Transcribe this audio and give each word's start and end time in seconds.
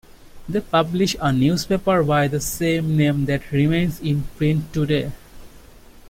They 0.49 0.61
publish 0.61 1.15
a 1.21 1.31
newspaper 1.31 2.01
by 2.03 2.27
the 2.27 2.39
same 2.41 2.97
name 2.97 3.25
that 3.25 3.51
remains 3.51 3.99
in 3.99 4.23
print 4.35 4.73
today. 4.73 5.11